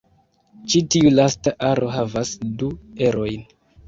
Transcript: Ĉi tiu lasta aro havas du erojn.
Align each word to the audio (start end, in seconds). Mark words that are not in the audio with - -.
Ĉi 0.73 0.79
tiu 0.95 1.11
lasta 1.19 1.53
aro 1.67 1.89
havas 1.97 2.31
du 2.63 2.71
erojn. 3.09 3.45